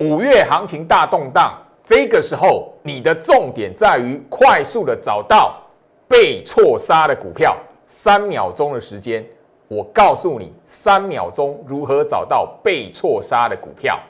[0.00, 1.52] 五月行情大动荡，
[1.84, 5.60] 这个时候你的重点在于快速的找到
[6.08, 7.54] 被错杀的股票。
[7.86, 9.22] 三秒钟的时间，
[9.68, 14.00] 我告诉你，三秒钟如何找到被错杀的股票。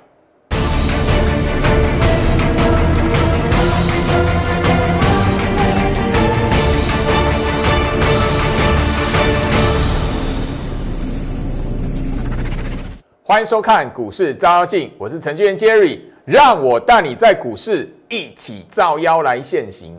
[13.30, 19.96] 欢迎收看股市照妖镜，我是程序员 Jerry，让我带你在股市一起照妖来现行。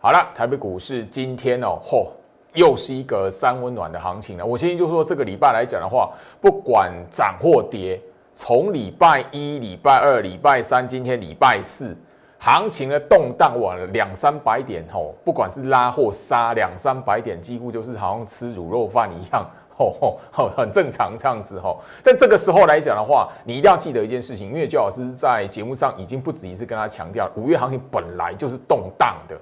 [0.00, 2.06] 好了，台北股市今天哦，嚯，
[2.54, 4.46] 又是一个三温暖的行情了。
[4.46, 8.00] 我相信就说这个礼拜来讲的话，不管涨或跌，
[8.34, 11.94] 从礼拜一、礼拜二、礼拜三，今天礼拜四，
[12.38, 19.46] 行情的动荡哇，两三百点吼，不管是拉或杀，两三百点几乎就是好像吃卤肉饭一样。
[19.90, 21.80] 吼吼，很正常这样子吼。
[22.02, 29.36] 但这个时候来讲的话，你一定要记得一件事情，因为周老师在节目上已经不止一次跟他强调，五月行情本来就是动荡的。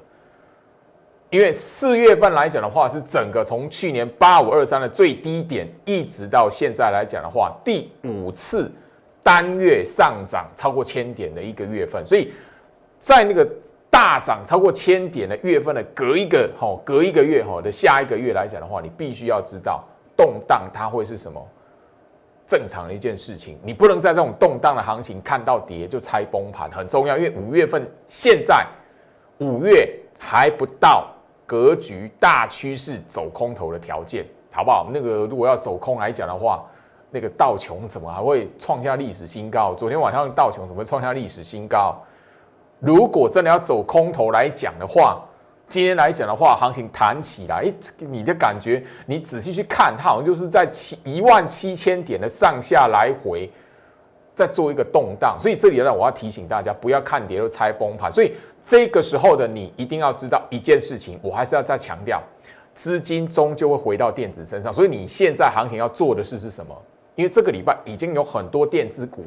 [1.31, 8.69] 因为四月份来讲的话，是整个从去年八五二三的最低点，一直到现在来讲的话，第五次
[9.23, 12.05] 单月上涨超过千点的一个月份。
[12.05, 12.33] 所以
[12.99, 13.49] 在那个
[13.89, 19.85] 大涨超过千点的月份的隔一个吼，隔一个月吼的下一个月来讲的话，你必须要知道。
[20.21, 21.43] 动荡它会是什么
[22.47, 23.59] 正常的一件事情？
[23.63, 27.17] 你不能在这种动荡的行情看到跌就猜崩盘，很重要。
[27.17, 28.67] 因为五月份现在
[29.39, 31.09] 五月还不到
[31.47, 34.91] 格局大趋势走空头的条件，好不好？
[34.93, 36.63] 那个如果要走空来讲的话，
[37.11, 39.75] 那个道琼怎么还会创下历史新高？
[39.75, 41.97] 昨天晚上道琼怎么创下历史新高？
[42.79, 45.23] 如果真的要走空头来讲的话，
[45.71, 47.65] 今天来讲的话，行情弹起来，
[47.99, 53.49] 你的感觉，你仔细去看，它好像就是在七一万七千点的上下来回，
[54.35, 55.39] 在做一个动荡。
[55.41, 58.13] 所以这里呢，我要提醒大家，不要看跌就猜崩盘。
[58.13, 62.21] 所以这个时候的你一定要知道一件事情，我还是要再强调，
[62.75, 64.75] 资金终究会回到电子身上。
[64.75, 66.77] 所以你现在行情要做的事是什么？
[67.15, 69.25] 因为这个礼拜已经有很多电子股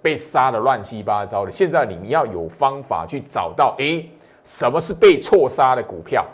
[0.00, 4.02] 被杀的乱七八糟的，现在你要有方法去找到，哎。
[4.46, 6.24] 什么是被错杀的股票？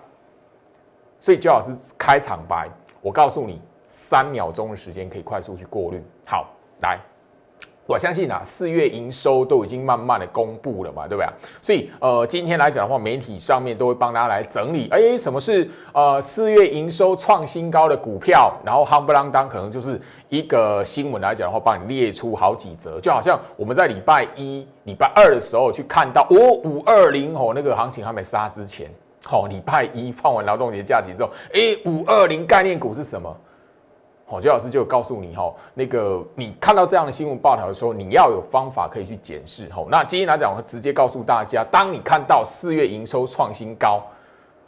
[1.19, 2.69] 所以周老师开场白，
[3.01, 6.05] 我告诉你，三秒钟的时间可以快速去过滤。
[6.27, 6.53] 好，
[6.83, 7.01] 来。
[7.85, 11.29] 我相信啊，四月营收都已经慢慢的公布了嘛，对不对？
[11.61, 18.53] 所以呃，今天来讲的话，媒体上面都会帮大家来整理，哎，什么是呃四月营收创新高的股票？
[18.65, 28.89] 然后夯不啷当，可能就是一个新闻来讲的话，帮你列出好几则，就好像我们在礼拜一、礼拜二的时候去看到，哦，五二零哦，那个行情还没杀之前，
[29.25, 33.37] 好，礼拜一放完劳动节假期之后，哎，五二零概念股是什么？
[34.25, 39.69] 好，周老师就告诉你哈，那个你看到这样的新闻报道的时候，你要有方法可以去检视。
[39.69, 44.03] 哈，那今天来讲，我直接告诉大家，当你看到四月营收创新高，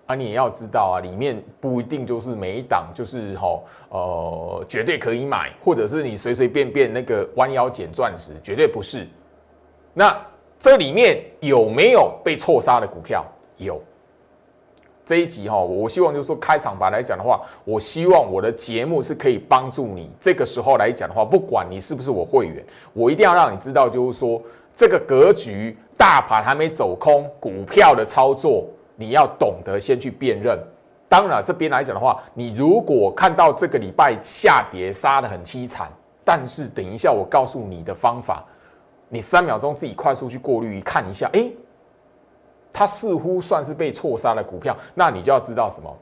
[0.05, 9.09] 啊，你也要知道啊，里面不一定就是每一档就是哈，呃，绝对可以买，或者是你随随便便那个弯腰捡钻石，绝对不是。
[9.95, 10.15] 那
[10.59, 13.25] 这里面有没有被错杀的股票？
[13.57, 13.81] 有。
[15.07, 20.11] 这一集哈，我希望就是说开场白来讲的话，我希望我的节目是可以帮助你。
[20.19, 24.41] 这个时候来讲的话，不管你是不是我会员，我一定要让你知道，就是说
[24.75, 28.65] 这个格局，大盘还没走空，股票的操作
[28.97, 30.59] 你要懂得先去辨认。
[31.07, 35.91] 当然这边来讲的话，你如果看到这个礼拜下跌杀的很凄惨，
[36.25, 38.43] 但是等一下我告诉你的方法，
[39.11, 41.51] 你三秒钟自己快速去过滤看一下，哎。
[42.75, 45.97] 它似乎算是被错杀的股票，那你就要知道什么？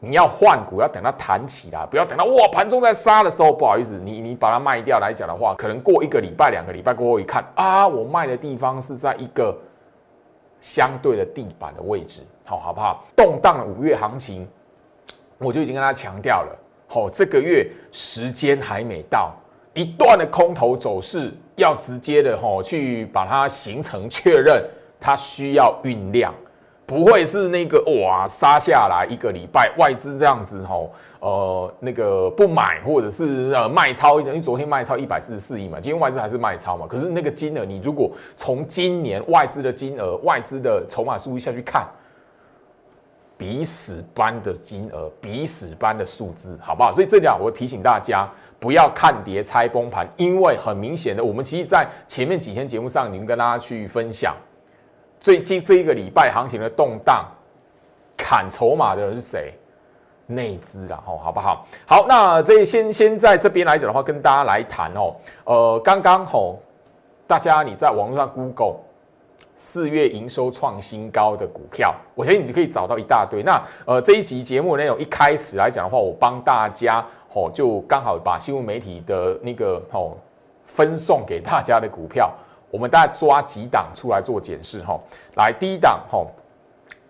[0.00, 9.54] 你要换股，要等它弹起来，不要等到哇盘中在杀的时候，不好意思，你你把它卖掉来讲的话，可能过一个礼拜、两个礼拜过后一看啊，我卖的地方是在一个
[10.60, 13.04] 相对的地板的位置，好好不好？
[13.14, 14.48] 动荡的五月行情，
[15.36, 16.56] 我就已经跟他强调了，
[16.86, 19.34] 好，这个月时间还没到，
[19.74, 24.64] 一段的空头走势要直接的吼去把它形成确认。
[25.00, 26.34] 它需要酝酿，
[26.86, 30.90] 不会是那个哇杀下来一个礼拜，外资这样子吼，
[31.20, 36.86] 呃，那个不买或者是呃卖超，因为昨天卖超一百四十四亿嘛，今天外资还是卖超嘛。
[36.88, 41.86] 可是那个金额，你如果从今年外资的金额、外资的筹码数据下去看，
[43.36, 46.92] 比死般的金额，比死般的数字，好不好？
[46.92, 48.28] 所以这点我提醒大家，
[48.58, 54.34] 不要看跌猜崩盘，因为很明显的，我们其实在前面几天节目上已经跟大家去分享。
[55.20, 57.24] 最近这一个礼拜行情的动荡，
[58.16, 59.52] 砍筹码的人是谁？
[60.30, 61.66] 内资啦，吼，好不好？
[61.86, 65.16] 好，那这先先在这边来讲的话，跟大家来谈哦。
[65.44, 66.58] 呃，刚刚吼，
[67.26, 68.76] 大家你在网络上 Google
[69.56, 73.42] 四月营收创新高的股票，我相信你可以找到一大堆。
[73.42, 80.12] 那呃这一集节目内容一开始来讲的话，我帮大家哦就刚好把新闻媒体的那个哦
[80.66, 82.30] 分送给大家的股票，
[82.70, 84.98] 我们大概抓几档出来做检视哈。
[85.36, 86.26] 来第一档哈。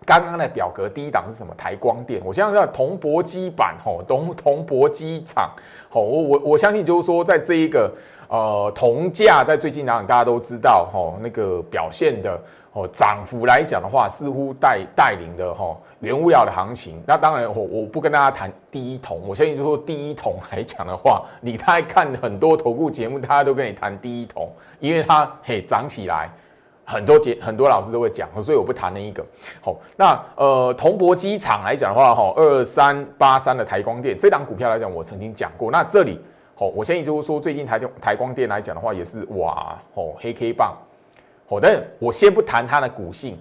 [0.09, 1.53] 刚刚的表格第一档是什么？
[1.55, 5.51] 台光电，我相信铜箔基板吼，铜铜箔基厂
[5.87, 7.93] 吼，我我我相信就是说，在这一个
[8.27, 12.41] 呃铜价在最近来讲，大家都知道吼，那个表现的
[12.73, 16.99] 哦涨幅来讲的话，似乎带带领的吼原物料的行情。
[17.05, 26.31] 那当然我我不跟大家谈第一桶，我相信就是说第一桶来讲的话，你在看很多投顾节目，大家都跟你谈第一桶，因为它嘿涨起来。
[26.91, 29.23] 很多节很多老师都会讲，所以我不谈那一个。
[29.61, 35.69] 好，那呃，铜箔机厂来讲的话，哈，二三八三的台光电这档股票来讲，我曾经讲过。
[35.69, 36.19] 那这里，
[36.55, 40.75] 好，我先也就是说，最近台台光电来讲的话，也是哇，哦，黑 K 棒。
[41.47, 43.37] 好，但我先不谈它的股性，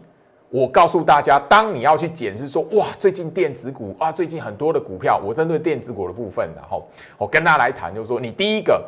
[0.51, 6.87] 我告诉大家，当你要去检视说，哇，最近电子股啊，最近很多的股票，我针对电子股的部分，然后
[7.17, 8.85] 我跟大家来谈，就是说，你第一个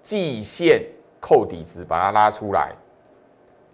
[0.00, 0.82] 季线
[1.20, 2.72] 扣底值把它拉出来。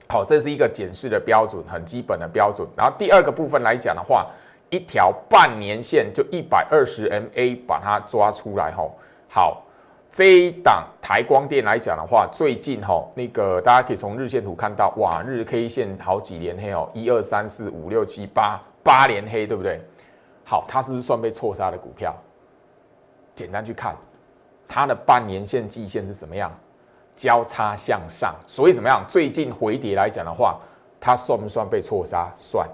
[0.08, 2.67] 好，这是一个检视的标准，很基本的标准。
[2.76, 4.26] 然后第二个部分来讲的话，
[4.70, 8.73] 一条半年线就一百二十 MA 把它抓出来。
[8.73, 8.94] 吼，
[9.29, 9.62] 好，
[10.11, 19.81] 这一档台光电来讲的话，最近吼那个大家可以从日线图看到，哇，日 K 线好几连黑哦，一二三四五六七八八连黑，对不对？
[20.44, 22.14] 好，它是不是算被错杀的股票？
[23.35, 23.97] 简单去看，
[24.69, 26.50] 它的半年线、季线是怎么样？
[27.16, 29.02] 交叉向上，所以怎么样？
[29.08, 30.58] 最近回跌来讲的话，
[31.00, 32.30] 它算不算被错杀？
[32.38, 32.68] 算。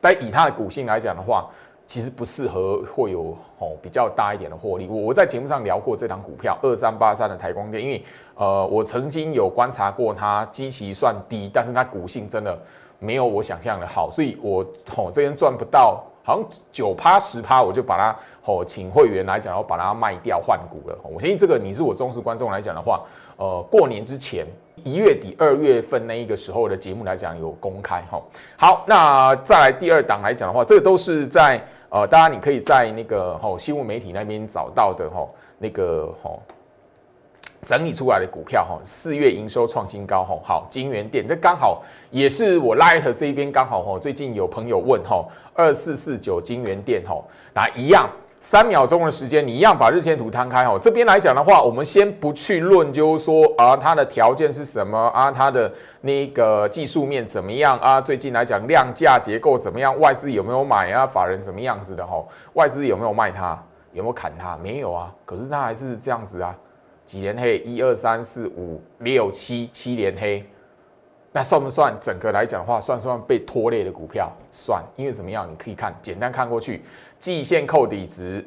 [0.00, 1.48] 但以它的股性来讲的话，
[1.86, 4.86] 其实不适合会有哦比较大一点的获利。
[4.86, 8.04] 我我在节目上聊过这档股票二三八三的台光电，因为
[8.34, 12.56] 呃我曾经有观察过它基期算低，但是它股性真的
[12.98, 14.62] 没有我想象的好，所以我
[14.96, 16.04] 哦这边赚不到。
[16.26, 20.98] 好像九趴十趴，我就把它哦，请会员来讲，然后把它卖掉换股了。
[21.04, 23.00] 我相信这个你是我忠实观众来讲的话，
[23.36, 24.44] 呃，过年之前
[24.82, 28.20] 一月底二月份那一个时候的节目来讲有公开哈。
[28.56, 35.24] 好，那再来第二档来讲的话，这个都是在呃，大家你可以在那个哦新闻媒体那边找到的哈，
[35.58, 36.30] 那个哈。
[37.66, 41.82] 整理出来的股票哈，四月营收创新高哈，好，金源店这刚好
[42.12, 47.20] 也是我 Light 这一边刚好哈，最近有朋友问哈，二四四九金源店哈，
[47.52, 48.08] 那一样
[48.38, 55.72] 三秒钟的时间，你一样把日线图摊开哈，这边来讲的话，我们先不去论，就是说啊，它的条件是什么啊，它的
[56.02, 63.60] 那个技术面怎么样啊，最近来讲量价结构怎么样，外资有没有买啊，法人怎么样子的哈，外资有没有卖它，
[63.92, 66.54] 有没有砍它，没有啊，可是它还是这样子啊。
[67.06, 70.44] 几连黑，一二三四五六七七连黑，
[71.32, 74.30] 那算不算整个来讲的话，算不算被拖累的股票？
[74.52, 75.48] 算，因为怎么样？
[75.48, 76.82] 你可以看，简单看过去，
[77.18, 78.44] 季线扣底值，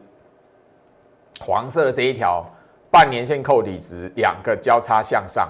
[1.39, 2.45] 黄色的这一条，
[2.91, 5.49] 半年线扣底值，两个交叉向上。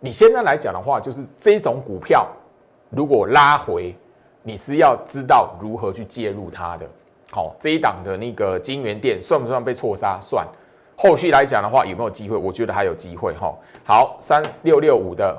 [0.00, 2.26] 你现在来讲的话，就是这种股票，
[2.90, 3.94] 如果拉回，
[4.42, 6.86] 你是要知道如何去介入它的。
[7.30, 10.18] 好，这一档的那个金源店算不算被错杀？
[10.20, 10.44] 算。
[10.96, 12.36] 后续来讲的话，有没有机会？
[12.36, 13.52] 我觉得还有机会哈。
[13.84, 15.36] 好，三六六五的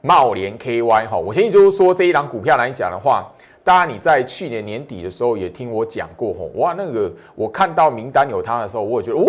[0.00, 3.26] 茂联 KY 哈，我相信就是说这一档股票来讲的话，
[3.62, 6.44] 当然你在去年年底的时候也听我讲过哈。
[6.54, 9.26] 哇，那个我看到名单有它的时候，我也觉得哦，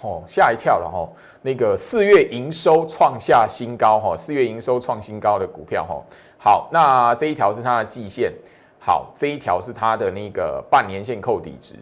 [0.00, 1.08] 哦吓一跳了哈。
[1.42, 6.00] 那个四月营收创下新高哈，四月营收创新高的股票哈。
[6.38, 8.32] 好，那这一条是它的季线，
[8.78, 11.74] 好，这一条是它的那个半年线扣底值，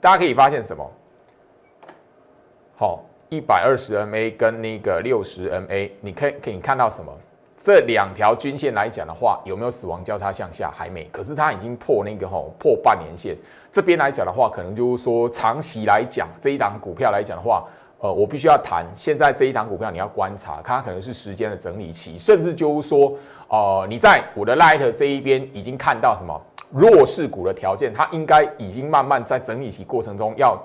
[0.00, 0.88] 大家可以发现什么？
[2.80, 7.12] 好，一百二十 MA 跟那个六十 MA，你可以可以看到什么？
[7.60, 10.70] 这两条均线来讲的话，有没有死亡交叉向下？
[10.72, 13.36] 还没，可是它已经破那个吼破半年线。
[13.72, 17.64] 这边来讲的话，可能就是说长期来讲，这一档股票来讲的话，
[17.98, 18.86] 呃，我必须要谈。
[18.94, 23.12] 现在这一档股票你要观察，它可能是时间的整理期，甚至就是说，
[23.48, 30.56] 呃，你在我的 Light 这一边已经看到什么弱势股的条件，它应该已经慢慢在整理期过程中要。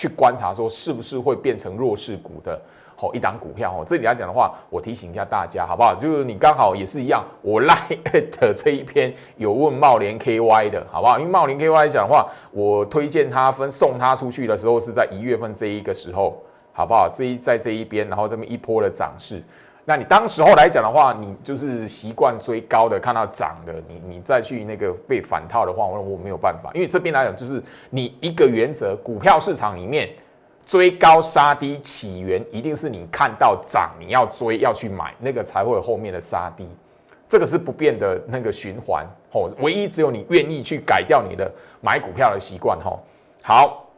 [0.00, 2.58] 去观察说是不是会变成弱势股的
[2.96, 5.94] 好一档股票哦，这里来讲的话，我提醒一下大家好不好？
[5.94, 7.98] 就是你刚好也是一样，我 Light
[8.56, 11.18] 这一篇有问茂联 KY 的好不好？
[11.18, 16.42] 因为茂联 KY 讲的话，我推荐他分送他出去的时候是在一月份这一个时候，
[16.72, 17.10] 好不好？
[17.12, 19.42] 这一在这一边，然后这么一波的涨势。
[19.90, 30.08] 那你当时候来讲的话，你就是习惯追高的，看到涨的，你你再去那个被反套的话，我我没有办法，因为这边来讲就是你一个原则，股票市场里面
[30.64, 36.68] 追高杀低起源一定是你看到涨，你要追要去买，那个才会有后面的杀低，
[37.28, 39.50] 这个是不变的那个循环哦。
[39.58, 43.00] 唯一只有你愿意去改掉你的买股票的习惯吼。
[43.42, 43.89] 好，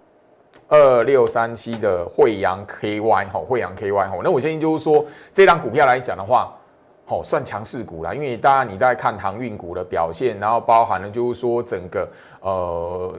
[0.72, 6.52] 二六三七的惠阳 KY 哈，惠阳 KY 哈，那我相信就是说这张股票来讲的话。
[7.08, 12.08] 哦，算强势股啦，因为大家你在看航运股的表现，然后包含了就是说整个
[12.40, 13.14] 呃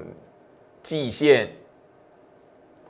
[0.82, 1.48] 季线、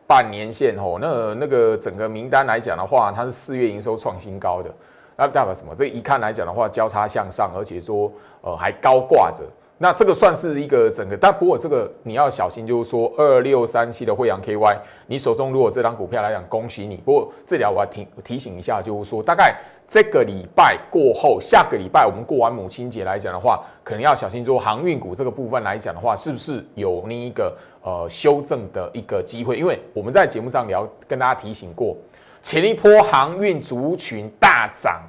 [0.08, 4.74] 半年线哦，那那个整个名单来讲的话，它是四月营收创新高的，
[5.17, 5.75] 那代表什么？
[5.75, 8.10] 这一看来讲的话，交叉向上，而且说
[8.41, 9.43] 呃还高挂着。
[9.80, 14.77] 那这个算是一个整个，但不过这个你要小心，就是说二六三七的惠阳 KY，
[15.08, 16.98] 你手中如果这张股票来讲，恭喜你。
[16.98, 19.53] 不过这里我要提提醒一下，就是说大概
[19.86, 29.58] 这个礼拜过后，下个礼拜我们过完母亲节来讲的话，可能要小心，说航运股这个部分来讲的话，是不是有那一个呃修正的一个机会？
[29.58, 31.98] 因为我们在节目上聊，跟大家提醒过，
[32.42, 35.01] 前一波航运族群大涨，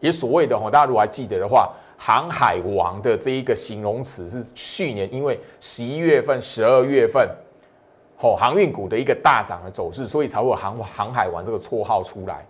[0.00, 1.72] 也所谓的哈，大家如果还记得的话。
[2.02, 7.28] 航海王的这一个形容词是去年因为十一月份、十二月份，
[8.20, 12.42] 哦，航运股的一个大涨的走势，所以才会有航航海王这个绰号出来。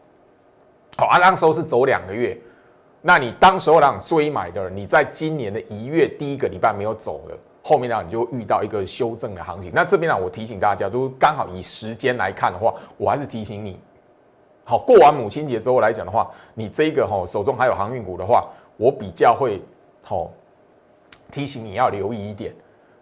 [0.96, 2.38] 好，啊，那时候是走两个月，
[3.02, 9.72] 那你当时候让追买的人，你在今年的一月第一个礼拜没有走了，后面呢你就遇到一个修正的行情。
[9.74, 13.80] 那这边呢，我提醒大家，就刚好以时间来看的话，我还是提醒你，
[14.62, 18.46] 好，过完母亲节之后来讲的话，你这个哈手中还有航运股的话。
[18.80, 19.60] 我比较会，
[20.02, 20.32] 吼
[21.30, 22.50] 提醒你要留意一点，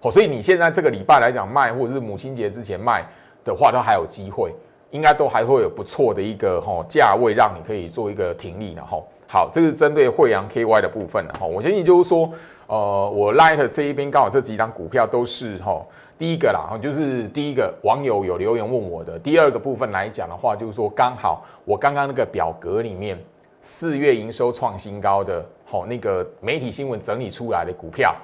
[0.01, 3.07] 好，所以你现在这个礼拜来讲卖，或者是母亲节之前卖
[3.45, 4.53] 的话，都还有机会，
[4.91, 9.07] 应该都还会有不错的一个吼价位，让你可以做一个停利的吼。
[9.29, 11.47] 好，这是针对惠阳 KY 的部分的吼。
[11.47, 12.29] 我相信就是说，
[12.67, 15.87] 呃，我 Light 这一边刚好这几张股票都是吼
[16.19, 23.17] 第一个啦，就是第一个网友有留言问我的，第二个部分来讲的话，就是说刚好我刚刚那个表格里面。
[23.61, 28.15] 四月营收创新高的，好那个媒体新闻整理出来的股票，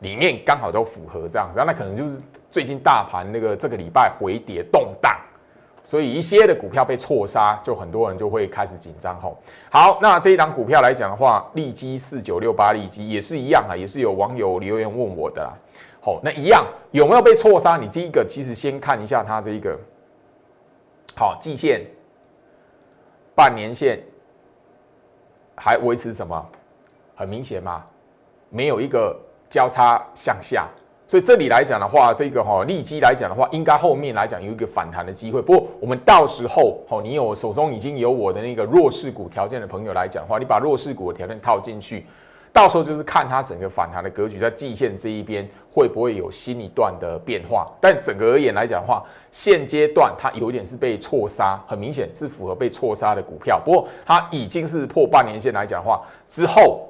[0.00, 2.16] 里面刚好都符合这样，然后那可能就是
[2.50, 5.16] 最近大盘那个这个礼拜回跌动荡，
[5.84, 9.40] 所以一些的股票被错杀，就很多人就会开始紧张吼。
[9.70, 15.54] 好，那这一档股票来讲的话，利基四九六八利基也是一样啊，也是有网友留言问我的啦。
[16.00, 17.76] 好，那一样有没有被错杀？
[17.76, 19.78] 你第一个其实先看一下它这一个，
[21.14, 21.86] 好季线、
[23.34, 24.02] 半年线。
[25.64, 26.44] 还维持什么？
[27.14, 27.84] 很明显嘛，
[28.50, 29.16] 没有一个
[29.48, 30.66] 交叉向下，
[31.06, 35.40] 所以这里来讲的话，这个哈利基来讲的话，应该后面来讲有一个反弹的机会。
[35.40, 42.04] 不过我们到时候哈，你有手中已经有我的那个弱势股条件的朋友来讲的话，你把弱势股的条件套进去。
[42.52, 47.66] 到时候就是看它整个反弹的格局，在季线这一边会不会有新一段的变化。
[47.80, 53.58] 但整个而言来讲的话，现阶段它有点是被错杀，很明显是符合被错杀的股票。
[53.64, 56.86] 不过它已经是破半年线来讲的话，之后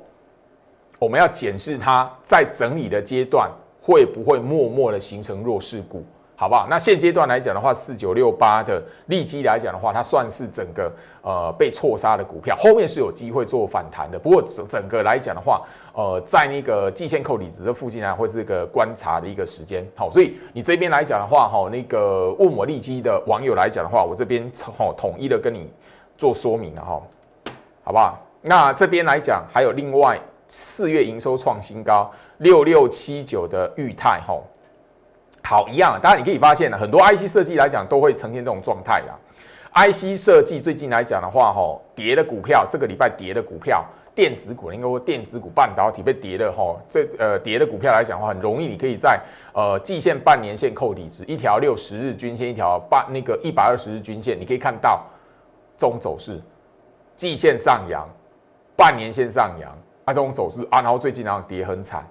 [0.98, 3.48] 我们要检视它在整理的阶段
[3.80, 6.04] 会不会默默的形成弱势股。
[6.42, 6.66] 好不好？
[6.68, 14.18] 那现阶段来讲的话，四九六八的利基来讲的话，它算是整个呃被错杀的股票，后面是有机会做反弹的。
[14.18, 15.62] 不过整整个来讲的话，
[15.94, 19.86] 呃，在那个季线扣底值这附近呢，会是一个观察的一个时间。
[19.94, 25.70] 好，所以你这边来讲的话，哈，那个问我利基的网友来讲的话，我这边哈统一的跟你
[26.18, 27.00] 做说明了哈，
[27.84, 28.18] 好不好？
[28.40, 30.18] 那这边来讲，还有另外
[30.48, 34.36] 四月营收创新高六六七九的裕泰哈。
[35.44, 39.18] 好，一样，当然你可以发现呢，很多 IC 设计来讲都会呈现这种状态啦。
[39.74, 43.84] IC 设计最近来讲的话，吼，跌的股票，这个礼拜跌的股票，
[44.14, 49.20] 电子股应该说电子股、半导体被跌的吼，这呃跌的股票来讲的话，很容易你可以在
[49.52, 55.04] 呃季线、半年线扣底值，一条六十日均线，一条半那个一百二十日均线，你可以看到
[55.76, 56.40] 这种走势，
[57.16, 58.06] 季线上扬，
[58.76, 59.70] 半年线上扬，
[60.04, 62.06] 啊这种走势啊，然后最近然后跌很惨，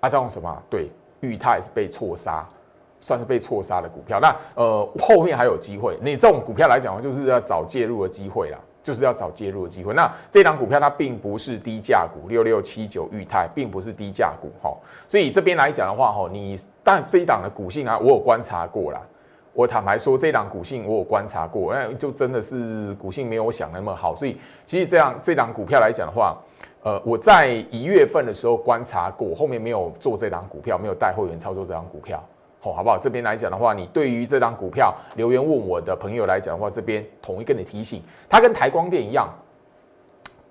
[0.00, 0.90] 啊这种什么对？
[1.22, 2.44] 裕泰是被错杀，
[3.00, 4.18] 算是被错杀的股票。
[4.20, 5.96] 那呃后面还有机会。
[6.02, 9.94] 你这种股票来讲的话，就是要找介入的机会啦，就是要找介入的机会。
[9.94, 14.76] 那这档股票它并不是低价股，六六七九裕泰并不是低价股哈。
[15.06, 19.00] 所以这边来讲的话哈，你但这一档的股性啊，我有观察过啦。
[19.54, 24.16] 我坦白说，这档股性我有观察过，那就真的是股性没有我想的那么好。
[24.16, 26.36] 所以其实这样这档股票来讲的话。
[26.82, 32.20] 呃，我在一月份的时候观察过，后面没有做这档股票，没有带会员操作这档股票，
[32.60, 32.98] 好，好不好？
[32.98, 39.28] 这边来讲的话，你对于这档股票留言问我的朋友来讲的话，这边统一跟你提醒，它跟台光电一样，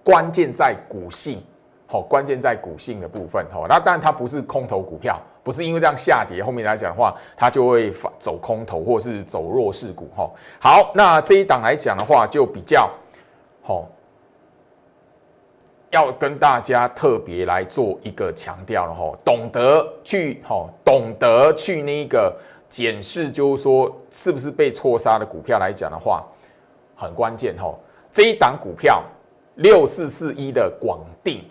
[0.05, 1.43] 关键在股性，
[1.85, 10.31] 好，关键在股性的部分，好，那当然它不是空头股票，不是因为这样下跌，后面来讲的话，它就会走空头或是走弱势股，哈。
[10.61, 12.89] 好，那这一档来讲的话，就比较
[13.61, 13.85] 好。
[15.91, 22.33] 要跟大家特别来做一个强调了哈，懂得去哈，懂得去那个
[22.69, 26.25] 检视，就是说是不是被错杀的股票来讲的话，
[26.95, 27.75] 很关键哈。
[28.10, 29.03] 这一档股票
[29.55, 31.43] 六四四一的广定，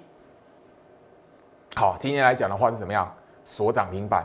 [1.76, 3.14] 好，今天来讲的话是怎么样？
[3.44, 4.25] 锁涨停板，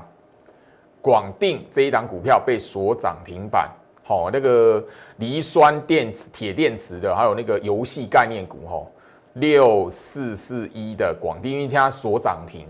[1.01, 3.69] 广定这一档股票被锁涨停板，
[4.01, 4.81] 好，那个
[5.17, 8.81] 磷酸电池、铁电池的，还有那个游戏概念股哈。
[9.35, 12.65] 六四四一的广电，因为它锁涨停，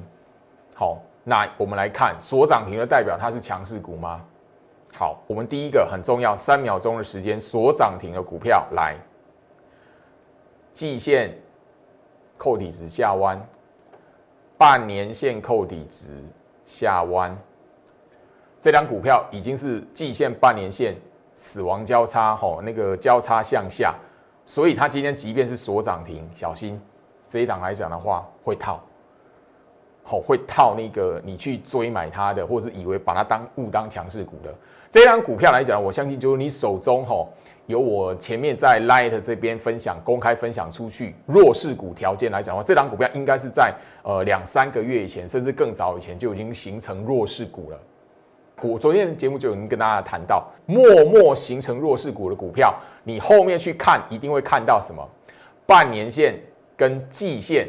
[0.74, 4.20] 好，那我们来看锁涨停的代表它是强势股吗？
[4.94, 8.96] 好，我们第一个很重要，三秒钟的时间锁涨停的股票来，
[10.74, 11.38] 季线
[12.36, 13.40] 扣底值下弯，
[14.58, 16.08] 半年线扣底值
[16.66, 17.38] 下弯，
[18.60, 20.96] 这张股票已经是季线、半年线
[21.36, 23.94] 死亡交叉，吼，那个交叉向下。
[24.46, 26.80] 所以它今天即便是锁涨停，小心
[27.28, 28.80] 这一档来讲的话会套，
[30.04, 34.54] 好会套那个你去追买它的，或者是以为把它当误当强势股的
[34.92, 37.28] 这一档股票来讲，我相信就是你手中哈
[37.66, 43.74] 有我前面在 Light 这边分享公开分享出去弱势股条件来讲的话，这档股票应该是在
[44.04, 47.80] 呃两三个月以前，甚至更早以前就已经形成弱势股了。
[48.66, 55.08] 我昨天的节目就已经跟大家谈到，默默形成弱势股的股票，你后面去看一定会看到什么？
[55.68, 56.40] 半年线
[56.76, 57.68] 跟季线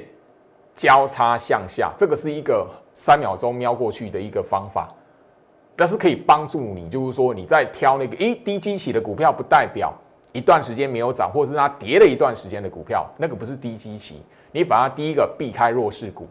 [0.75, 4.89] 交叉向下，这个是一个三秒钟瞄过去的一个方法，
[5.75, 9.93] 但是可以帮助你，就是说你在挑那个诶低基期的股票，不代表
[10.33, 14.23] 一段时间没有涨，或者是它跌了一段时间的股票，那个不是低基期，
[14.53, 16.29] 你反而第一个避开弱势股，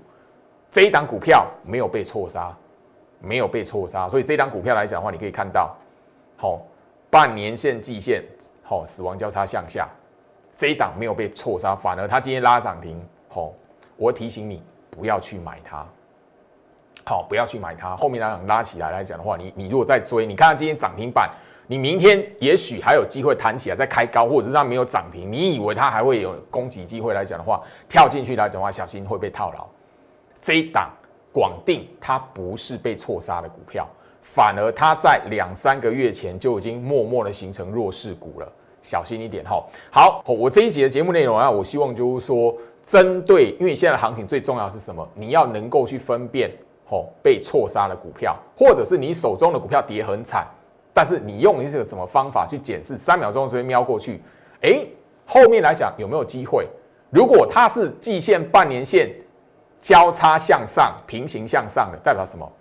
[0.69, 2.55] 这一档股票没有被错杀。
[3.25, 5.75] 没有被错杀，所以这张股票来讲的话，你可以看到，
[6.37, 6.61] 好，
[7.09, 8.23] 半年线、季线，
[8.61, 9.89] 好，死亡交叉向下，
[10.55, 13.51] 这一档没有被错杀，反而它今天拉涨停，好，
[13.97, 15.83] 我提醒你不要去买它，
[17.03, 21.29] 好，不要去买它，后面那档拉起来来讲的话，你你如果再追，你看它今天涨停板，
[21.65, 29.67] 你明天也许还有机会弹起来再开高，或者是它没有涨停，你以为它还会有攻击机会来讲的话，跳进去来讲的话，小心会被套牢，
[30.39, 30.91] 这一档。
[31.35, 33.85] 广定它不是被错杀的股票，
[34.21, 38.49] 反而它在两三个月前就已经默默的形成弱势股了，
[38.81, 39.61] 小心一点哈。
[39.91, 45.05] 好，我这一集的节目内容啊，我希望就是说，针对，因为现在的行情最重要是什么？
[45.13, 46.49] 你要能够去分辨，
[46.89, 50.47] 吼，被错杀的股票，或者是你手中的股票跌很惨，
[50.93, 52.95] 但是你用一个什么方法去检视？
[52.95, 54.21] 三秒钟的时间瞄过去，
[54.61, 54.85] 哎，
[55.25, 56.65] 后面来讲有没有机会？
[57.09, 59.13] 如果它是季线、半年线。
[59.85, 62.51] 交叉向上、平行向上的代表什么？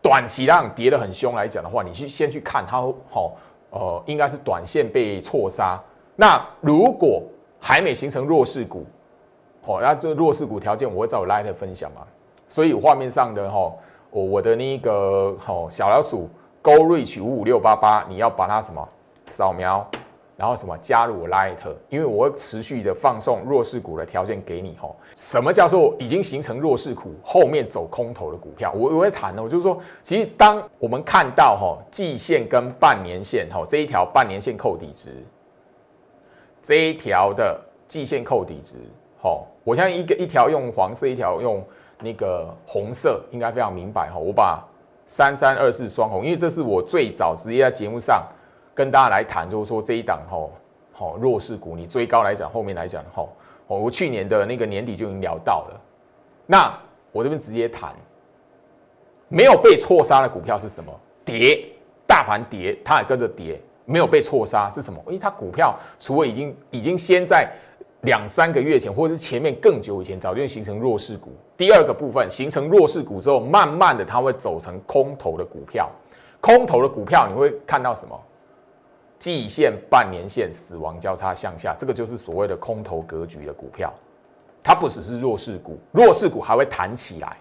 [0.00, 2.78] 短期浪跌得很凶来讲的话，你去先去看它，
[3.10, 3.32] 好，
[3.68, 5.78] 呃，应该是短线被错杀。
[6.14, 7.22] 那如果
[7.60, 8.86] 还没形成弱势股，
[9.60, 12.00] 好，那这弱势股条件我会在我 Light 分享嘛。
[12.48, 13.70] 所以画面上的哈，
[14.08, 16.26] 我我的那个好小老鼠
[16.62, 18.88] Go Reach 五五六八八，你要把它什么
[19.26, 19.86] 扫描？
[20.36, 21.56] 然后什么加入 Light，
[21.88, 24.94] 因为我会持续的放送弱势股的条件给你吼。
[25.16, 28.70] 什么叫做已经形成弱势股，后面走空头的股票？
[28.76, 35.10] 我我会谈哦，就是说，其实当我们看到哈季线跟半年线哈这一条半年线扣底值，
[36.60, 38.76] 这一条的季线扣底值，
[39.18, 41.64] 好，我相信一个一条用黄色，一条用
[42.02, 44.18] 那个红色，应该非常明白哈。
[44.18, 44.62] 我把
[45.06, 48.22] 三三二四双红，因为这是我最早直接在节目上。
[48.76, 50.52] 跟大家来谈，就是说这一档吼，
[50.92, 53.30] 好弱势股，你追高来讲，后面来讲吼，
[53.66, 55.80] 我去年的那个年底就已经聊到了。
[56.44, 56.78] 那
[57.10, 57.94] 我这边直接谈，
[59.28, 60.92] 没有被错杀的股票是什么？
[61.24, 61.66] 跌，
[62.06, 65.02] 大盘跌，它也跟着跌，没有被错杀是什么？
[65.06, 67.50] 因为它股票除了已经已经先在
[68.02, 71.32] 两三个月前，或者是前面更久以前，早就形成弱势股。
[71.56, 75.90] 第二个部分形成弱势股之后，慢慢的它会走成空头的股票。
[76.42, 78.20] 空头的股票你会看到什么？
[79.18, 83.92] 季线、半年线死亡交叉向下，这个就是所谓的空头格局的股票。
[84.62, 87.36] 它不只是弱势股，弱势股还会弹起来。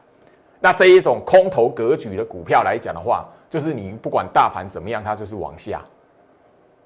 [0.60, 5.82] 那这一种空头格局的股票来讲的话，就是你不管大盘怎么样，它就是往下。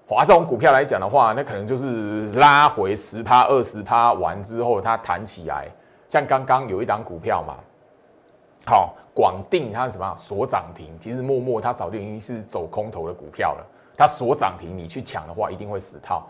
[0.08, 5.68] 华这种股票来讲的话，那可能就是拉回十趴、二十趴完之后，它弹起来。
[6.08, 7.56] 像刚刚有一档股票嘛，
[8.66, 10.92] 好，广定它什么锁涨停？
[11.00, 13.66] 其实默默它早就已经是走空头的股票了。
[14.00, 16.26] 它锁涨停，你去抢的话，一定会死套。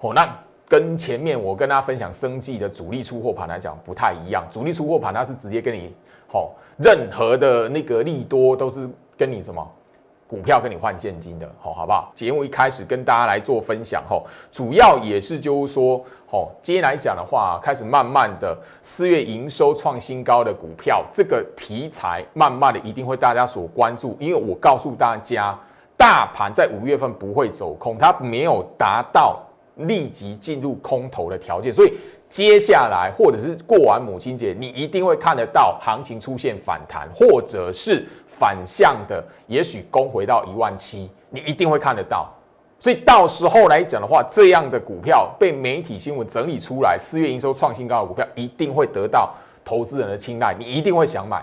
[0.00, 0.28] 哦，那
[0.68, 5.94] 跟前面我跟大家分享生计的主力出货盘来讲不太一样，主力出货盘它是直接跟你，
[6.30, 9.66] 好，任何的那个利多都是跟你什么
[10.26, 12.12] 股票跟你换现金的，好，好不好？
[12.14, 25.58] 节目一开始跟大家来做分享，吼，主要也是就是说，吼，今天来讲的话，开始慢慢的四月营收创新高的股票，这个题材慢慢的一定会大家所关注，因为我告诉大家，
[25.98, 29.44] 大盘在五月份不会走空，它没有达到。
[29.82, 31.94] 立即进入空头的条件，所以
[32.28, 42.28] 接下来或者是过完母亲节，你一定会看得到行情出现反弹，或者是反向的，也许攻回到一万七，你一定会看得到。
[42.80, 49.32] 所以到时候来讲的话，这样的股票被媒体新闻整理出来，四月营收创新高的股票，一定会得到
[49.64, 51.40] 投资人的青睐，你一定会想买。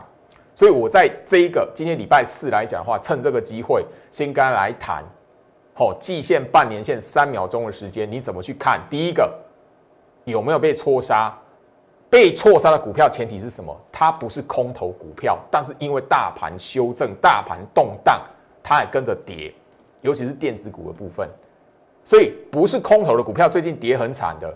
[0.55, 5.03] 所以我在这一个今天礼拜四来讲的话，趁这个机会先跟他来谈。
[5.73, 8.79] 好，季线、半年线三秒钟的时间，你怎么去看？
[8.89, 9.29] 第一个
[10.23, 11.37] 有没有被错杀？
[12.09, 13.75] 被错杀的股票前提是什么？
[13.91, 18.21] 它不是空头股票，但是因为大盘修正、大盘动荡，
[18.63, 19.53] 它也跟着跌，
[19.99, 21.27] 尤其是电子股的部分，
[22.05, 24.55] 所以不是空头的股票，最近跌很惨的，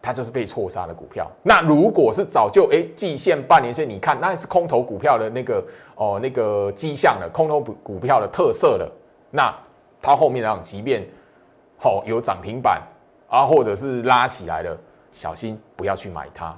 [0.00, 1.30] 它就是被错杀的股票。
[1.42, 5.64] 那如果是早就哎季线、半年线，你看那是空头股票的那个
[5.96, 8.92] 哦那个迹象了，空头股股票的特色了，
[9.30, 9.54] 那。
[10.00, 11.04] 它后面让即便
[11.76, 12.80] 好有涨停板
[13.28, 14.78] 啊，或者是拉起来了，
[15.10, 16.56] 小心不要去买它。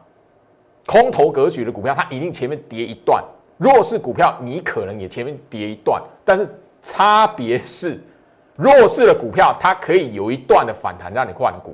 [0.84, 3.24] 空头格局的股票，它一定前面跌一段；
[3.56, 6.02] 弱势股票，你可能也前面跌一段。
[6.22, 6.46] 但是
[6.82, 7.98] 差别是，
[8.56, 11.70] 弱势的股票它可以有一段的反弹让你换股；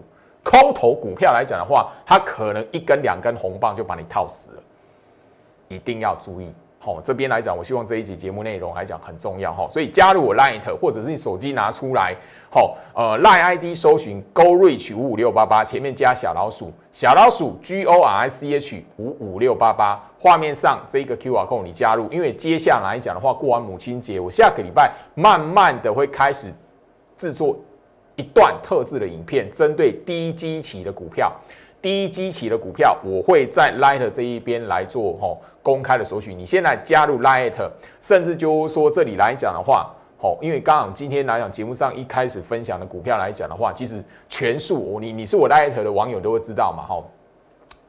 [0.49, 4.63] 空头股票来讲的话，它可能一根两根红棒就把你套死了，
[5.67, 6.55] 一定要注意。
[6.85, 12.15] 哦，这边来讲，我希望这一集节目内容来讲很重要哈，所以加入我 Line 或者是你手机拿出来，
[12.49, 21.65] 好，呃，Line ID 搜寻 Go Reach 五五六八八，前面加小老鼠，小老鼠 G O R I C H 五五六八八，画面上这个 Q R code
[21.65, 26.55] 你加入，因为接下来讲的话，过完母亲节，我下个礼拜慢慢的会开始
[27.17, 27.57] 制作
[28.17, 31.33] 一段特制的影片，针对低基期的股票。
[31.83, 36.35] 低基期的股票，我会在 Light 这一边来做吼公开的索取。
[36.35, 37.55] 你现在加入 Light，
[38.01, 47.09] 甚至就说这里来讲的话，吼，因为刚好今天来讲节目上一开始分享的股票来讲的话，其实全数你你是我 Light 的网友都会知道嘛，吼。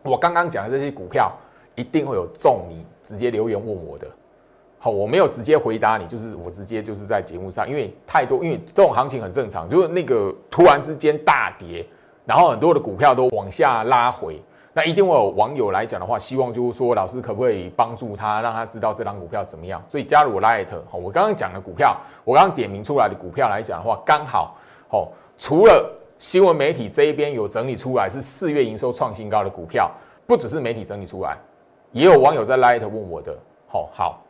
[0.03, 1.31] 我刚刚讲的这些股票，
[1.73, 4.07] 一定会有中你直接留言问我的，
[4.87, 11.85] 好，我没有直接回答你，就是我直接就是在节目上，因为太多，因为这种行情很正常，就是那个突然之间大跌。
[12.25, 19.83] 然后很多的股票都往下拉回，那一定会有网友来讲的话，希望就是说老师可不可以帮助他，让他知道这张股票怎么样？
[19.89, 24.55] 所以加入我 Light，好，我刚刚讲的股票，我刚刚点名出来的股票来讲的话，刚好，
[24.87, 29.91] 好，除了新闻媒体这一边有整理出来是四月营收创新高的股票，
[30.25, 31.37] 不只是媒体整理出来，
[31.91, 34.23] 也有网友在 Light 问我的，好好。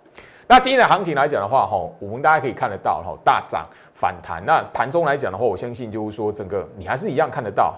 [0.48, 4.42] 那今天的行情来讲的话，哈，我们大家可以看得到，哈，大涨反弹。
[4.46, 7.76] 那盘中来讲的话，我相信就是说整个你还是一样看得到。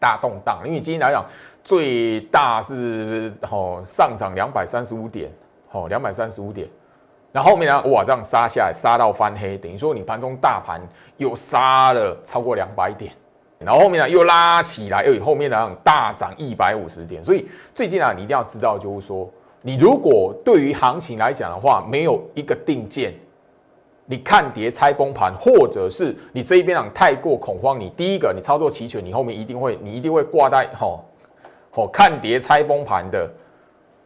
[0.00, 1.24] 大动荡，因为今天来讲，
[1.62, 5.30] 最大是吼上涨两百三十五点，
[5.70, 6.68] 吼两百三十五点，
[7.32, 10.78] 然后后面呢，哇这样杀下来，杀到翻黑，等于说你盘中大盘
[11.16, 13.14] 又杀了超过两百点，
[13.58, 19.26] 然后后面呢又拉起来，又后面呢大涨一百五十点，所以最近啊，你一定要知道，就是说，
[19.66, 23.14] 你如果对于行情来讲的话，没有一个定见。
[24.04, 31.02] 你看跌猜崩盘，或者是你这一边啊太过恐慌，你第一个你操作齐全，你后面一定会你一定会挂在吼
[31.70, 33.26] 吼看跌猜崩盘的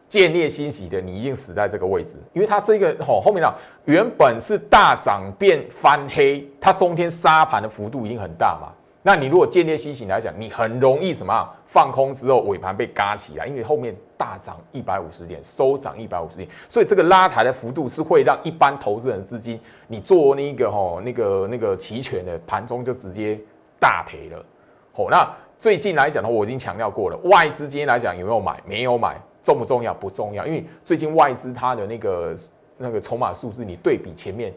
[0.07, 8.71] 见猎欣喜的，你一定死在这个位置，因为它这个吼后面呢原本是大涨变翻黑，它中间杀盘的幅度已经很大嘛。
[9.01, 19.57] 那你如果见猎欣喜来讲，你很容易什么放空之后尾盘被嘎起来，因为后面大涨一百五十点，收涨一百五十点，所以这个拉抬的幅度是会让一般投资人资金，
[19.87, 23.39] 你做那个吼那个那个期权的盘中就直接
[23.79, 24.45] 大赔了。
[24.91, 25.25] 好，那
[25.57, 28.61] 最近来讲的话，我已经强调过了，外资今天来讲有没有买？
[28.65, 29.93] 没有买，重不重要？
[29.93, 32.35] 不重要，因为最近外资它的那个
[32.77, 34.53] 那个筹码数字，你对比前面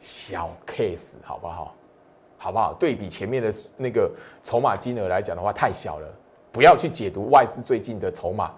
[0.00, 1.74] 小 case 好不好？
[2.42, 2.72] 好不好？
[2.74, 4.10] 对比前面的那个
[4.42, 6.08] 筹码金额来讲的话，太小了。
[6.50, 8.50] 不要去解读外资最近的筹码，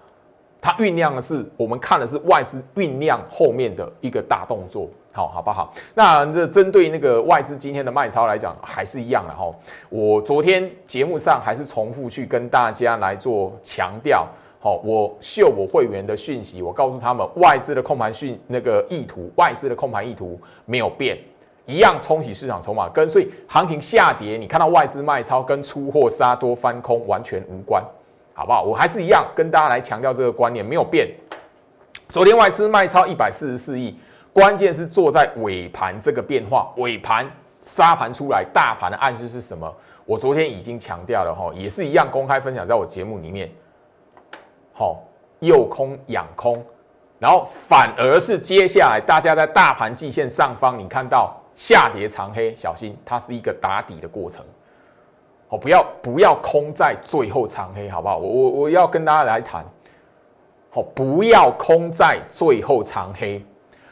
[0.59, 5.71] 它酝酿的是我们看的是外资酝酿后面的一个大动作，好好不好？
[5.93, 9.53] 那这针对那个外资今天的卖超来讲，还是一样的哈。
[9.89, 14.27] 我昨天节目上还是重复去跟大家来做强调，
[14.59, 21.17] 好，我秀我会员的讯息，我告诉他们外资的控盘讯那个意图，外资的控盘意图没有变。
[21.65, 27.83] 一样冲洗市场筹码，跟所以行情下跌，你看到外资卖超跟出货杀多翻空完全无关，
[28.33, 28.61] 好不好？
[28.61, 31.09] 我还是一样跟大家来强调这个观念没有变。
[32.09, 33.97] 昨天外资卖超一百四十四亿，
[34.31, 37.27] 关键是坐在尾盘这个变化，尾盘
[37.59, 39.73] 杀盘出来，大盘的暗示是什么？
[40.05, 43.49] 我昨天已经强调了哈，也是一样公开分享在我节目里面。
[44.71, 45.01] 好，
[45.39, 46.63] 诱空养空，
[47.17, 51.35] 然后反而是接下来大家在大盘季线上方，你看到。
[51.55, 54.43] 下跌长黑，小心，它是一个打底的过程。
[55.47, 58.17] 好，不要不要空在最后长黑，好不好？
[58.17, 59.65] 我我我要跟大家来谈。
[60.69, 63.41] 好，不要空在最后长黑，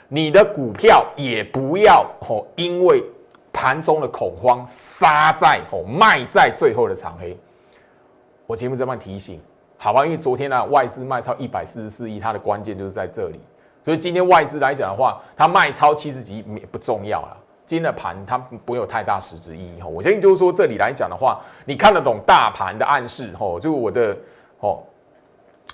[0.10, 3.02] 你的股票也不要哦，因为
[3.54, 7.38] 盘中的恐慌杀在哦卖在最后的长黑。
[8.45, 9.39] 我节目这么提醒，
[9.78, 10.04] 好吧？
[10.04, 13.39] 因为昨天呢外资卖超一百四十四亿，它的关键就是在这里。
[13.86, 17.38] 所以今天外资来讲的话，它卖超七十几亿不重要了。
[17.65, 24.15] 今天的盘它不会有太大实质意义哈，我相信就是说这里来讲的话，你看得懂大盘的暗示哈，就我的
[24.60, 24.84] 哦，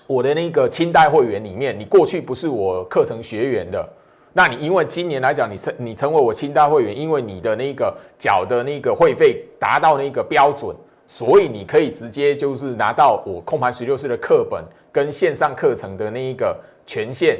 [0.06, 3.90] 我的那个清代会员里面，你过去不是我课程学员的，
[4.34, 10.76] 那你因为今年来讲，你成你成为我清代会员，因为你的那个缴的那个会费达到那个标准，
[11.08, 17.36] 所以你可以直接就是拿到我控盘十六式的课本跟线上课程的那一个权限，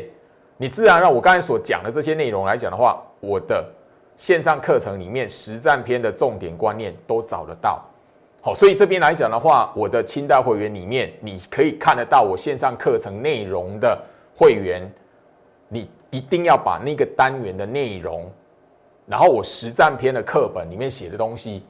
[0.58, 3.64] 你自然让我刚才所讲的这些内容来讲的话，我的。
[4.20, 7.82] 线上课程里面实战篇的重点观念都找得到，
[8.42, 13.98] 好，所以这边来讲的话，我的清代会员里面你可以看得到我线上课程内容的
[14.36, 14.92] 会员，
[15.70, 18.30] 你一定要把那个单元的内容，
[19.06, 21.64] 然后我实战篇的课本里面写的东西，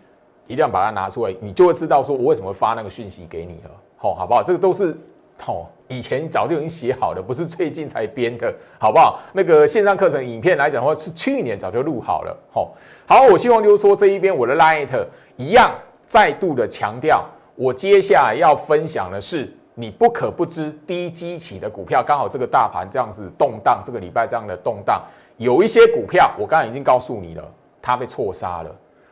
[0.48, 4.42] 一定要把它拿出来，你就会知道说我为什么发那个讯息给你了，好，好不好？
[4.42, 4.98] 这个都是。
[5.46, 9.20] 哦，以前早就已经写好了，不是最近才编的，好不好？
[9.34, 12.38] 那个线上课程影片来讲的话，是去年早就录好了。
[12.54, 12.72] 吼，
[13.08, 14.88] 好，我希望就是说这一边我的 Light
[15.36, 15.74] 一样，
[16.06, 17.26] 再度的强调，
[17.56, 22.04] 我接下来要分享的是你不可不知低基期的股票。
[22.04, 25.02] 刚好这个大盘这样子动荡，这个礼拜这样的动荡，
[25.38, 27.44] 有一些股票我刚才已经告诉你了，
[27.82, 28.70] 它被错杀了；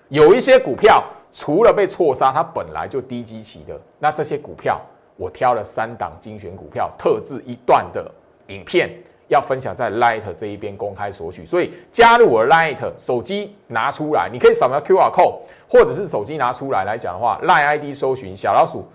[0.10, 4.80] 有一些股票除了被错杀，它本来就低基期的，那这些股票。
[5.18, 8.10] 我挑了三档精选股票，特制一段的
[8.48, 8.90] 影片
[9.28, 18.86] 要分享在 Light 这一边公开索取，所以加入我 Light 手机拿出来，你可以扫描 QR code，或者是手机拿出来来讲的话，Light ID 搜寻小老鼠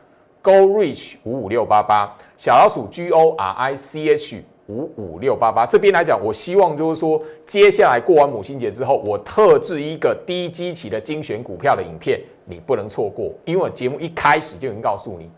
[0.41, 5.67] Go Reach 五五六八八，小老鼠 G O R I C H 五五六八八。
[5.67, 15.29] 这边来讲，我希望就是说，接下来过完母亲节之后，我特制一个低基期的精选股票的影片，你不能错过，因为我节目一开始就已经告诉你。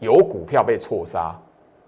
[0.00, 1.38] 有股票被错杀，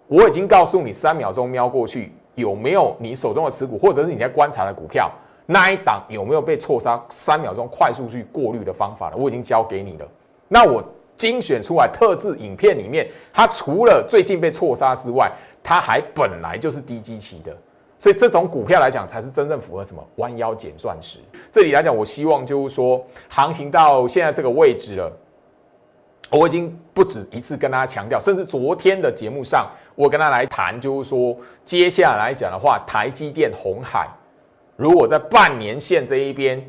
[0.06, 5.10] 我已经告诉你三秒钟瞄过去有没有你手中的持股，或者是你在观察的股票
[5.46, 10.06] 那一档有没有被错杀，三秒钟快速去过滤的方法了，我已经教给你了。
[10.46, 10.84] 那我
[11.16, 17.56] 精选出来特制影片里面，它除了最近被错杀之外，它还本来就是低基期的，
[17.98, 21.18] 所以这种股票来讲才是真正符合什么弯腰捡钻石。
[21.50, 25.10] 这里来讲，我希望就是说，行情到现在这个位置了。
[26.38, 34.08] 我已经不止一次跟大家强调，甚至昨天的节目上，我跟他来谈，就是说，接下来讲的话，台积电、红海，
[34.76, 36.64] 如果在半年线这一边，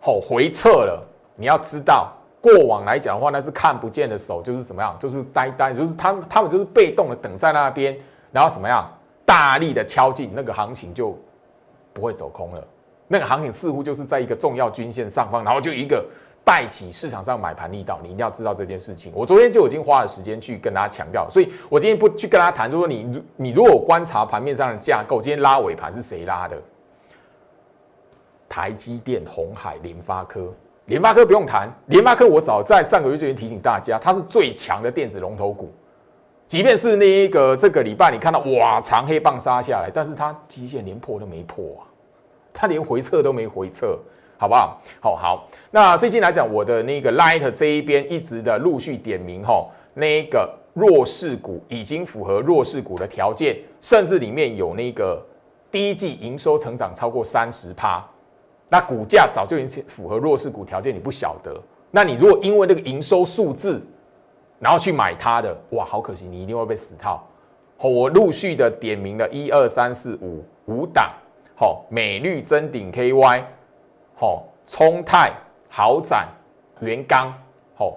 [0.00, 1.06] 吼回撤了，
[1.36, 7.94] 你要知道，过往来讲的话，那是看不见的手，就是怎么样，就是呆呆，就是他们他们就是被动的等在那边，
[8.32, 8.90] 然后什么样，
[9.26, 11.14] 大力的敲进，那个行情就
[11.92, 12.64] 不会走空了，
[13.06, 16.02] 那个行情似乎就是在一个重要均线上方，然后就一个。
[16.44, 19.12] 带起市场上买盘力道，你一定要知道这件事情。
[19.14, 26.60] 我昨天就已经花了时间去跟大家强调，所以我今天不去跟大家谈，就说你你如果观察盘面上的架构，今天拉尾盘是谁拉的？
[28.48, 30.52] 台积电、红海、联发科。
[30.86, 35.72] 联发科不用谈，联发科我早在上个月就已经提醒大家，它是最强的电子龙头股。
[36.48, 41.86] 即便是那一个这个礼拜你看到哇长黑棒杀下来，但是它基线连破都没破啊，
[42.52, 43.96] 它连回撤都没回撤。
[44.42, 44.82] 好不好？
[45.00, 45.48] 好好。
[45.70, 55.24] 那最近来讲，我的那个 Light 这一边一直的陆续点名吼，那个弱势股已经符合弱势股的条件，甚至里面有那个
[55.70, 58.04] 第一季营收成长超过三十趴，
[58.68, 61.56] 那股价早就已经符合弱势股条件，你不晓得。
[61.92, 63.80] 那你如果因为那个营收数字，
[64.58, 67.24] 然后去买它的，哇，好可惜，你一定会被死套。
[67.76, 71.12] 好，我陆续的点名了一二三四五五档，
[71.54, 73.44] 好，美绿真顶 KY。
[74.22, 75.32] 好，冲泰、
[75.68, 76.28] 豪展、
[76.78, 77.34] 元刚，
[77.74, 77.96] 好，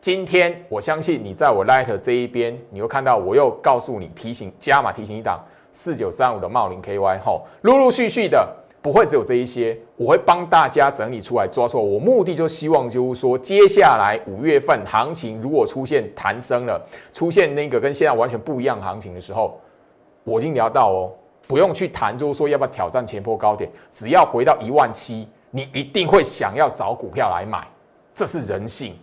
[0.00, 5.38] 今天我相信你在我 Light 这一边，你会看到我又告诉你提醒加码提醒一档
[5.70, 11.82] 四九三五的茂林 KY，吼，陆陆续续的不会只有这一些，我会帮大家整理出来抓错。
[11.82, 16.80] 我目的就希望就是说，接下来五月份行情如果出现弹升了，
[17.12, 19.60] 出现那个跟现在完全不一样行情的时候，
[20.24, 21.12] 我已经聊到哦，
[21.52, 27.68] 不用去谈，就是说要不要挑战前波高点，只要回到一万七，你一定会想要找股票来买，
[28.14, 28.94] 这是人性。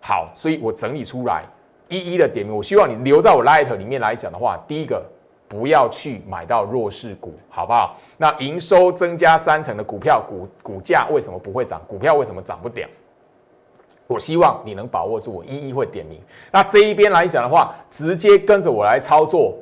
[0.00, 1.44] 好，所以我整理出来
[1.88, 5.00] 一一的点名，我希望你留在我 Light 里面来讲的话，第一个。
[5.48, 7.96] 不要去买到弱势股，好不好？
[8.16, 11.80] 那营收增加三成的股票，股股价为什么不会涨？
[11.86, 12.88] 股票为什么涨不了？
[14.08, 16.20] 我希望你能把握住，我一一会点名。
[16.50, 19.56] 那这一边来讲的话，直接跟着我来操作。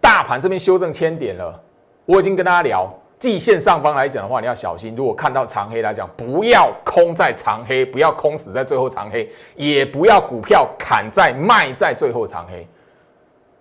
[0.00, 1.60] 大盘这边修正千点了，
[2.06, 4.94] 我已经跟大家聊，季线上方来讲的话，你要小心。
[4.96, 12.66] 如果看到长黑来讲，不要空在长黑，不要空死在最后长黑，也不要股票砍在卖在最后长黑，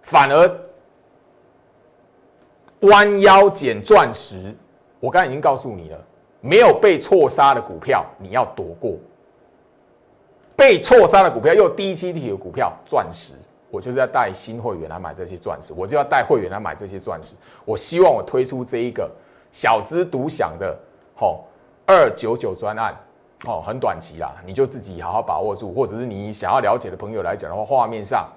[0.02, 0.50] 反而。
[2.84, 4.56] 弯腰捡钻石，
[5.02, 5.98] 我刚才已经告诉你了，
[6.40, 8.94] 没有被错杀的股票你要躲过。
[10.56, 13.34] 被错杀的股票又低基体的股票，钻石，
[13.72, 17.36] 我就是要带新会员来买这些钻石，我就要带会员来买这些钻石。
[17.66, 19.10] 我希望我推出这一个
[19.52, 20.78] 小资独享的，
[21.16, 21.46] 吼
[21.86, 22.96] 二九九专案，
[23.46, 28.28] 哦，很短期啦，你就自己好好把握住，或者是你想要了解的朋友来讲的话，画面上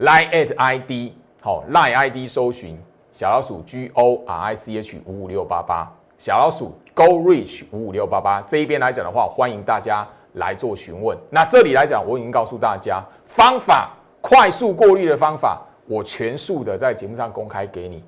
[0.00, 2.78] line at ID，好 line ID 搜寻。
[3.12, 11.16] 小老鼠 G O R I C H 五五六八八，小老鼠 Go Reach 五五六八八这一边来讲的话，欢迎大家来做询问。
[11.30, 13.94] 那这里来讲，我已经告诉大家方法，
[14.28, 18.02] 快速过滤的方法，我全数的在节目上公开给你。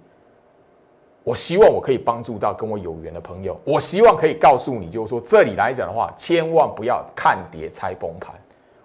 [1.23, 8.35] 我希望我可以帮助到跟我有缘的朋友，我希望可以告诉你，就是说这里来讲的话，千万不要看跌猜崩盘。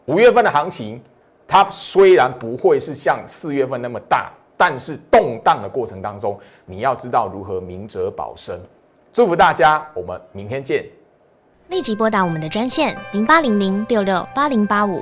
[0.05, 1.01] 五月份的行情，
[1.47, 4.31] 它虽然不会是像四月份那么大。
[4.55, 8.57] 但是动荡的过程当中，你要知道如何明哲保身。
[9.11, 10.85] 祝福大家，我们明天见。
[11.69, 15.01] 立即拨打我们的专线零八零零六六八零八五